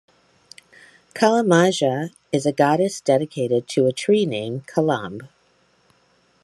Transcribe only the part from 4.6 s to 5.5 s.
Kalamb.